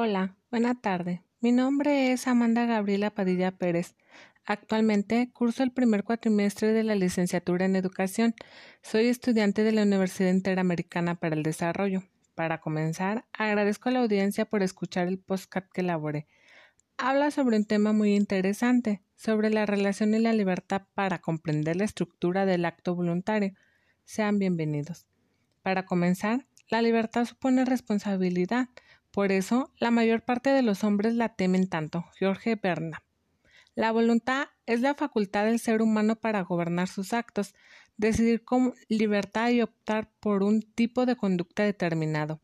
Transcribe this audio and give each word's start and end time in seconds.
Hola, 0.00 0.36
buena 0.52 0.80
tarde. 0.80 1.24
Mi 1.40 1.50
nombre 1.50 2.12
es 2.12 2.28
Amanda 2.28 2.66
Gabriela 2.66 3.10
Padilla 3.10 3.50
Pérez. 3.50 3.96
Actualmente 4.44 5.28
curso 5.32 5.64
el 5.64 5.72
primer 5.72 6.04
cuatrimestre 6.04 6.72
de 6.72 6.84
la 6.84 6.94
licenciatura 6.94 7.64
en 7.64 7.74
Educación. 7.74 8.36
Soy 8.80 9.08
estudiante 9.08 9.64
de 9.64 9.72
la 9.72 9.82
Universidad 9.82 10.30
Interamericana 10.30 11.16
para 11.16 11.34
el 11.34 11.42
Desarrollo. 11.42 12.04
Para 12.36 12.60
comenzar, 12.60 13.24
agradezco 13.32 13.88
a 13.88 13.92
la 13.92 13.98
audiencia 13.98 14.44
por 14.44 14.62
escuchar 14.62 15.08
el 15.08 15.18
postcat 15.18 15.68
que 15.72 15.80
elaboré. 15.80 16.28
Habla 16.96 17.32
sobre 17.32 17.56
un 17.56 17.64
tema 17.64 17.92
muy 17.92 18.14
interesante, 18.14 19.02
sobre 19.16 19.50
la 19.50 19.66
relación 19.66 20.14
y 20.14 20.20
la 20.20 20.32
libertad 20.32 20.82
para 20.94 21.18
comprender 21.18 21.74
la 21.74 21.86
estructura 21.86 22.46
del 22.46 22.66
acto 22.66 22.94
voluntario. 22.94 23.52
Sean 24.04 24.38
bienvenidos. 24.38 25.08
Para 25.62 25.86
comenzar, 25.86 26.46
la 26.68 26.82
libertad 26.82 27.24
supone 27.24 27.64
responsabilidad. 27.64 28.68
Por 29.18 29.32
eso, 29.32 29.72
la 29.78 29.90
mayor 29.90 30.22
parte 30.22 30.50
de 30.50 30.62
los 30.62 30.84
hombres 30.84 31.12
la 31.12 31.30
temen 31.30 31.68
tanto. 31.68 32.04
Jorge 32.20 32.54
Berna. 32.54 33.02
La 33.74 33.90
voluntad 33.90 34.46
es 34.64 34.80
la 34.80 34.94
facultad 34.94 35.46
del 35.46 35.58
ser 35.58 35.82
humano 35.82 36.14
para 36.14 36.42
gobernar 36.42 36.86
sus 36.86 37.12
actos, 37.12 37.56
decidir 37.96 38.44
con 38.44 38.74
libertad 38.86 39.50
y 39.50 39.60
optar 39.60 40.08
por 40.20 40.44
un 40.44 40.62
tipo 40.62 41.04
de 41.04 41.16
conducta 41.16 41.64
determinado. 41.64 42.40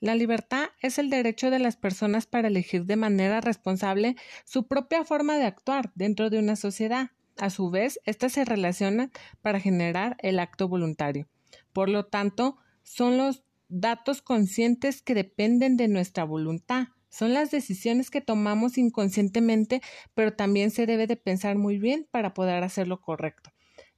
La 0.00 0.16
libertad 0.16 0.70
es 0.80 0.98
el 0.98 1.10
derecho 1.10 1.48
de 1.48 1.60
las 1.60 1.76
personas 1.76 2.26
para 2.26 2.48
elegir 2.48 2.86
de 2.86 2.96
manera 2.96 3.40
responsable 3.40 4.16
su 4.44 4.66
propia 4.66 5.04
forma 5.04 5.38
de 5.38 5.44
actuar 5.44 5.92
dentro 5.94 6.28
de 6.28 6.40
una 6.40 6.56
sociedad. 6.56 7.12
A 7.38 7.50
su 7.50 7.70
vez, 7.70 8.00
ésta 8.04 8.30
se 8.30 8.44
relaciona 8.44 9.12
para 9.42 9.60
generar 9.60 10.16
el 10.18 10.40
acto 10.40 10.66
voluntario. 10.66 11.28
Por 11.72 11.88
lo 11.88 12.06
tanto, 12.06 12.58
son 12.82 13.16
los 13.16 13.45
datos 13.68 14.22
conscientes 14.22 15.02
que 15.02 15.14
dependen 15.14 15.76
de 15.76 15.88
nuestra 15.88 16.24
voluntad. 16.24 16.88
Son 17.08 17.32
las 17.32 17.50
decisiones 17.50 18.10
que 18.10 18.20
tomamos 18.20 18.78
inconscientemente, 18.78 19.80
pero 20.14 20.34
también 20.34 20.70
se 20.70 20.86
debe 20.86 21.06
de 21.06 21.16
pensar 21.16 21.56
muy 21.56 21.78
bien 21.78 22.06
para 22.10 22.34
poder 22.34 22.62
hacer 22.62 22.88
lo 22.88 23.00
correcto. 23.00 23.50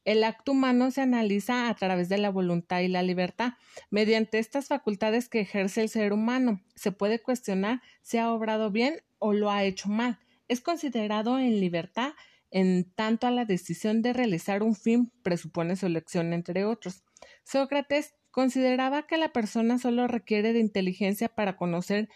El 0.04 0.24
acto 0.24 0.52
humano 0.52 0.90
se 0.90 1.02
analiza 1.02 1.68
a 1.68 1.74
través 1.74 2.08
de 2.08 2.16
la 2.16 2.30
voluntad 2.30 2.80
y 2.80 2.88
la 2.88 3.02
libertad. 3.02 3.54
Mediante 3.90 4.38
estas 4.38 4.68
facultades 4.68 5.28
que 5.28 5.40
ejerce 5.40 5.82
el 5.82 5.90
ser 5.90 6.12
humano, 6.12 6.62
se 6.74 6.92
puede 6.92 7.20
cuestionar 7.20 7.82
si 8.02 8.16
ha 8.16 8.32
obrado 8.32 8.70
bien 8.70 9.02
o 9.18 9.32
lo 9.34 9.50
ha 9.50 9.64
hecho 9.64 9.88
mal. 9.88 10.18
Es 10.48 10.60
considerado 10.60 11.38
en 11.38 11.60
libertad 11.60 12.12
en 12.50 12.90
tanto 12.94 13.26
a 13.26 13.30
la 13.30 13.44
decisión 13.44 14.00
de 14.00 14.14
realizar 14.14 14.62
un 14.62 14.74
fin 14.74 15.12
presupone 15.22 15.76
su 15.76 15.86
elección 15.86 16.32
entre 16.32 16.64
otros. 16.64 17.02
Sócrates 17.44 18.14
consideraba 18.38 19.04
que 19.08 19.16
la 19.16 19.32
persona 19.32 19.78
solo 19.78 20.06
requiere 20.06 20.52
de 20.52 20.60
inteligencia 20.60 21.28
para 21.28 21.56
conocer 21.56 22.08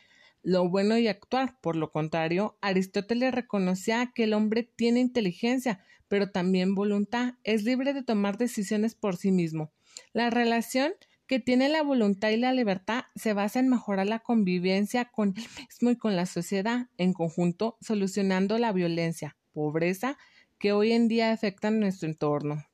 lo 0.45 0.69
bueno 0.69 0.97
y 0.97 1.09
actuar. 1.09 1.59
Por 1.61 1.75
lo 1.75 1.91
contrario, 1.91 2.56
Aristóteles 2.61 3.34
reconocía 3.34 4.12
que 4.14 4.23
el 4.23 4.33
hombre 4.33 4.62
tiene 4.62 5.01
inteligencia, 5.01 5.81
pero 6.06 6.31
también 6.31 6.77
voluntad, 6.77 7.34
es 7.42 7.64
libre 7.64 7.92
de 7.92 8.05
tomar 8.05 8.39
decisiones 8.39 8.95
por 8.95 9.17
sí 9.17 9.33
mismo. 9.33 9.73
La 10.12 10.31
relación 10.31 10.92
que 11.27 11.41
tiene 11.41 11.69
la 11.69 11.83
voluntad 11.83 12.31
y 12.31 12.36
la 12.36 12.53
libertad 12.53 13.07
se 13.17 13.33
basa 13.33 13.59
en 13.59 13.69
mejorar 13.69 14.07
la 14.07 14.20
convivencia 14.20 15.07
con 15.07 15.34
el 15.36 15.47
mismo 15.59 15.91
y 15.91 15.97
con 15.97 16.14
la 16.14 16.27
sociedad, 16.27 16.86
en 16.98 17.14
conjunto, 17.14 17.79
solucionando 17.81 18.59
la 18.59 18.70
violencia, 18.70 19.36
pobreza 19.53 20.19
que 20.61 20.70
hoy 20.70 20.92
en 20.92 21.09
día 21.09 21.33
afectan 21.33 21.81
nuestro 21.81 22.09
entorno. 22.09 22.64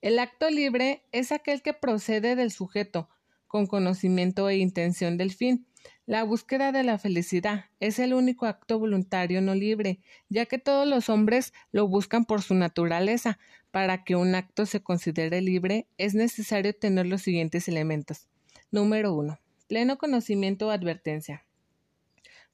El 0.00 0.18
acto 0.18 0.50
libre 0.50 1.04
es 1.12 1.32
aquel 1.32 1.62
que 1.62 1.74
procede 1.74 2.36
del 2.36 2.50
sujeto, 2.50 3.08
con 3.46 3.66
conocimiento 3.66 4.48
e 4.48 4.56
intención 4.56 5.16
del 5.16 5.32
fin. 5.32 5.66
La 6.04 6.22
búsqueda 6.24 6.72
de 6.72 6.82
la 6.82 6.98
felicidad 6.98 7.66
es 7.80 7.98
el 7.98 8.14
único 8.14 8.46
acto 8.46 8.78
voluntario 8.78 9.40
no 9.40 9.54
libre, 9.54 10.00
ya 10.28 10.46
que 10.46 10.58
todos 10.58 10.86
los 10.86 11.08
hombres 11.08 11.52
lo 11.72 11.88
buscan 11.88 12.24
por 12.24 12.42
su 12.42 12.54
naturaleza. 12.54 13.38
Para 13.70 14.04
que 14.04 14.16
un 14.16 14.34
acto 14.34 14.66
se 14.66 14.82
considere 14.82 15.40
libre 15.40 15.88
es 15.98 16.14
necesario 16.14 16.74
tener 16.74 17.06
los 17.06 17.22
siguientes 17.22 17.68
elementos. 17.68 18.28
Número 18.70 19.12
uno. 19.14 19.38
Pleno 19.68 19.98
conocimiento 19.98 20.68
o 20.68 20.70
advertencia. 20.70 21.44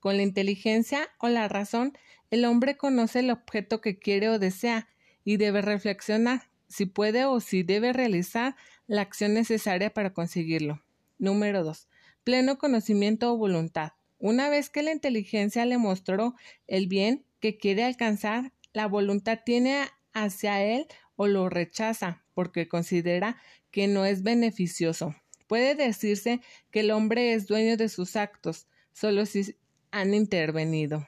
Con 0.00 0.16
la 0.16 0.22
inteligencia 0.22 1.10
o 1.18 1.28
la 1.28 1.46
razón, 1.46 1.92
el 2.30 2.44
hombre 2.44 2.76
conoce 2.76 3.20
el 3.20 3.30
objeto 3.30 3.80
que 3.80 3.98
quiere 3.98 4.28
o 4.30 4.38
desea 4.38 4.88
y 5.24 5.36
debe 5.36 5.62
reflexionar 5.62 6.51
si 6.72 6.86
puede 6.86 7.26
o 7.26 7.40
si 7.40 7.62
debe 7.62 7.92
realizar 7.92 8.56
la 8.86 9.02
acción 9.02 9.34
necesaria 9.34 9.92
para 9.92 10.14
conseguirlo. 10.14 10.82
Número 11.18 11.62
2. 11.62 11.88
Pleno 12.24 12.56
conocimiento 12.56 13.32
o 13.32 13.36
voluntad. 13.36 13.92
Una 14.18 14.48
vez 14.48 14.70
que 14.70 14.82
la 14.82 14.92
inteligencia 14.92 15.66
le 15.66 15.76
mostró 15.76 16.34
el 16.66 16.86
bien 16.86 17.26
que 17.40 17.58
quiere 17.58 17.84
alcanzar, 17.84 18.52
la 18.72 18.86
voluntad 18.86 19.40
tiene 19.44 19.84
hacia 20.14 20.64
él 20.64 20.86
o 21.16 21.26
lo 21.26 21.50
rechaza 21.50 22.24
porque 22.32 22.68
considera 22.68 23.36
que 23.70 23.86
no 23.86 24.06
es 24.06 24.22
beneficioso. 24.22 25.14
Puede 25.46 25.74
decirse 25.74 26.40
que 26.70 26.80
el 26.80 26.90
hombre 26.90 27.34
es 27.34 27.46
dueño 27.46 27.76
de 27.76 27.90
sus 27.90 28.16
actos, 28.16 28.66
solo 28.92 29.26
si 29.26 29.56
han 29.90 30.14
intervenido. 30.14 31.06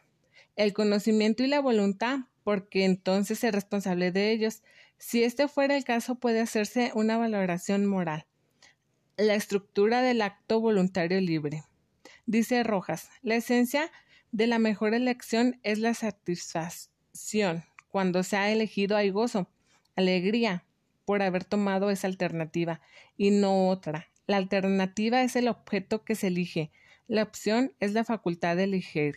El 0.56 0.74
conocimiento 0.74 1.42
y 1.42 1.46
la 1.46 1.60
voluntad 1.60 2.18
porque 2.44 2.84
entonces 2.84 3.42
es 3.42 3.52
responsable 3.52 4.12
de 4.12 4.30
ellos. 4.30 4.62
Si 4.98 5.24
este 5.24 5.48
fuera 5.48 5.76
el 5.76 5.84
caso, 5.84 6.14
puede 6.16 6.40
hacerse 6.40 6.92
una 6.94 7.18
valoración 7.18 7.86
moral. 7.86 8.26
La 9.16 9.34
estructura 9.34 10.02
del 10.02 10.22
acto 10.22 10.60
voluntario 10.60 11.20
libre. 11.20 11.64
Dice 12.26 12.62
Rojas, 12.62 13.10
la 13.22 13.34
esencia 13.34 13.90
de 14.30 14.46
la 14.46 14.58
mejor 14.58 14.94
elección 14.94 15.58
es 15.62 15.78
la 15.78 15.94
satisfacción. 15.94 17.64
Cuando 17.88 18.22
se 18.22 18.36
ha 18.36 18.50
elegido 18.50 18.96
hay 18.96 19.10
gozo, 19.10 19.48
alegría 19.96 20.64
por 21.04 21.22
haber 21.22 21.44
tomado 21.44 21.90
esa 21.90 22.06
alternativa 22.06 22.80
y 23.16 23.30
no 23.30 23.68
otra. 23.68 24.08
La 24.26 24.38
alternativa 24.38 25.22
es 25.22 25.36
el 25.36 25.48
objeto 25.48 26.04
que 26.04 26.14
se 26.14 26.28
elige. 26.28 26.70
La 27.06 27.22
opción 27.22 27.74
es 27.78 27.92
la 27.92 28.04
facultad 28.04 28.56
de 28.56 28.64
elegir. 28.64 29.16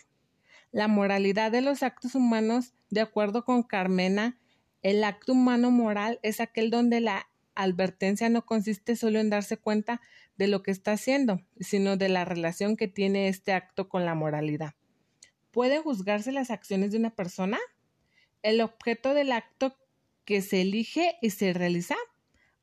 La 0.78 0.88
moralidad 0.88 1.52
de 1.52 1.62
los 1.62 1.82
actos 1.82 2.14
humanos, 2.14 2.76
de 2.92 3.02
acuerdo 3.02 3.44
con 3.44 3.64
Carmena, 3.64 4.38
el 4.84 5.04
acto 5.04 5.32
humano 5.32 5.72
moral 5.72 6.20
es 6.22 6.40
aquel 6.40 6.70
donde 6.70 7.02
la 7.02 7.28
advertencia 7.56 8.30
no 8.30 8.46
consiste 8.46 8.96
solo 8.96 9.18
en 9.18 9.32
darse 9.32 9.58
cuenta 9.58 10.02
de 10.38 10.46
lo 10.46 10.62
que 10.62 10.70
está 10.70 10.92
haciendo, 10.92 11.42
sino 11.60 11.98
de 11.98 12.10
la 12.10 12.26
relación 12.26 12.78
que 12.78 12.88
tiene 12.88 13.28
este 13.28 13.54
acto 13.54 13.90
con 13.90 14.06
la 14.06 14.14
moralidad. 14.14 14.76
¿Pueden 15.50 15.82
juzgarse 15.82 16.32
las 16.32 16.52
acciones 16.52 16.92
de 16.92 17.00
una 17.00 17.10
persona? 17.10 17.58
El 18.44 18.62
objeto 18.62 19.16
del 19.16 19.32
acto 19.32 19.76
que 20.26 20.44
se 20.44 20.62
elige 20.62 21.16
y 21.24 21.32
se 21.32 21.54
realiza. 21.54 21.96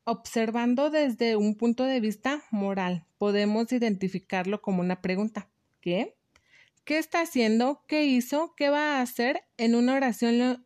Observando 0.05 0.89
desde 0.89 1.35
un 1.35 1.57
punto 1.57 1.83
de 1.83 1.99
vista 1.99 2.45
moral, 2.53 3.07
podemos 3.19 3.73
identificarlo 3.73 4.63
como 4.63 4.83
una 4.83 5.03
pregunta. 5.03 5.49
¿Qué? 5.81 6.14
¿Qué 6.85 6.99
está 6.99 7.23
haciendo? 7.23 7.83
¿Qué 7.89 8.05
hizo? 8.05 8.55
¿Qué 8.59 8.69
va 8.69 8.99
a 8.99 9.01
hacer? 9.01 9.45
En 9.57 9.75
una 9.75 9.95
oración 9.95 10.39
lo 10.39 10.59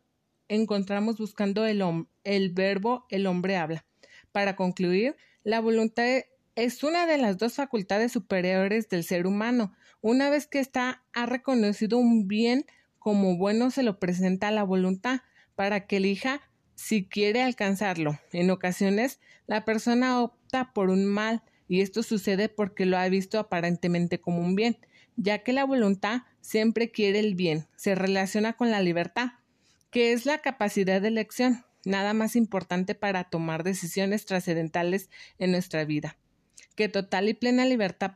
encontramos 0.49 1.19
buscando 1.19 1.65
el, 1.65 1.81
el 2.25 2.51
verbo 2.51 3.07
el 3.09 3.29
hombre 3.29 3.57
habla. 3.57 3.85
Para 4.33 4.57
concluir, 4.57 5.15
la 5.45 5.61
voluntad 5.61 6.23
es 6.57 6.83
una 6.83 7.07
de 7.07 7.19
las 7.19 7.39
dos 7.39 7.55
facultades 7.55 8.11
superiores 8.11 8.89
del 8.89 9.05
ser 9.05 9.29
humano. 9.29 9.77
Una 10.01 10.29
vez 10.29 10.49
que 10.49 10.59
ésta 10.59 11.05
ha 11.13 11.27
reconocido 11.27 11.99
un 11.99 12.27
bien 12.27 12.67
como 12.99 13.37
bueno, 13.37 13.71
se 13.71 13.85
lo 13.85 14.01
presenta 14.01 14.49
a 14.49 14.53
la 14.53 14.65
voluntad 14.65 15.21
para 15.55 15.87
que 15.87 15.99
elija 15.99 16.41
si 16.75 17.07
quiere 17.07 17.43
alcanzarlo. 17.43 18.19
En 18.33 18.51
ocasiones, 18.51 19.21
la 19.47 19.65
persona 19.65 20.21
opta 20.21 20.73
por 20.73 20.91
un 20.91 21.07
mal 21.07 21.45
y 21.69 21.81
esto 21.81 22.03
sucede 22.03 22.49
porque 22.49 22.87
lo 22.87 22.99
ha 22.99 23.09
visto 23.09 23.39
aparentemente 23.39 24.21
como 24.21 24.41
un 24.41 24.57
bien 24.57 24.79
ya 25.19 25.41
que 25.41 25.53
la 25.53 25.65
voluntad 25.65 26.23
siempre 26.41 26.91
quiere 26.91 27.19
el 27.19 27.35
bien, 27.35 27.67
se 27.77 27.95
relaciona 27.95 28.55
con 28.55 28.71
la 28.71 28.81
libertad, 28.81 29.33
que 29.91 30.13
es 30.13 30.25
la 30.25 30.39
capacidad 30.39 31.03
de 31.03 31.09
elección, 31.09 31.65
nada 31.85 32.15
más 32.15 32.37
importante 32.37 32.95
para 32.95 33.25
tomar 33.25 33.65
decisiones 33.65 34.25
trascendentales 34.25 35.11
en 35.39 35.51
nuestra 35.51 35.85
vida, 35.85 36.17
que 36.77 36.89
total 36.89 37.29
y 37.29 37.35
plena 37.35 37.67
libertad 37.67 38.13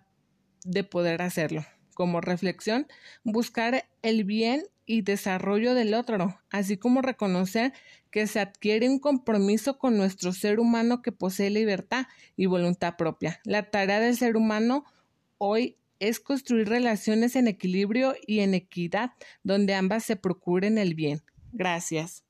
de 0.64 0.84
poder 0.84 1.22
hacerlo. 1.22 1.66
Como 1.94 2.20
reflexión, 2.20 2.87
buscar 3.25 3.84
el 4.00 4.25
bien 4.25 4.64
y 4.87 5.02
desarrollo 5.02 5.75
del 5.75 5.94
otro, 5.94 6.40
así 6.50 6.76
como 6.76 7.02
reconocer 7.02 7.72
que 8.10 8.26
se 8.26 8.40
adquiere 8.40 8.88
un 8.88 8.99
compromiso 8.99 9.76
con 9.76 9.96
nuestro 9.96 10.32
ser 10.32 10.60
humano 10.60 11.02
que 11.02 11.12
posee 11.12 11.50
libertad 11.50 12.06
y 12.37 12.46
voluntad 12.46 12.96
propia. 12.96 13.40
La 13.44 13.70
tarea 13.70 14.00
del 14.00 14.16
ser 14.16 14.37
humano 14.37 14.84
hoy 15.38 15.76
es 16.02 16.19
construir 16.19 16.69
relaciones 16.69 17.37
en 17.37 17.46
equilibrio 17.46 18.14
y 18.26 18.40
en 18.40 18.54
equidad 18.54 19.12
donde 19.44 19.75
ambas 19.75 20.04
se 20.04 20.16
procuren 20.16 20.76
el 20.76 20.94
bien. 20.94 21.22
Gracias. 21.52 22.25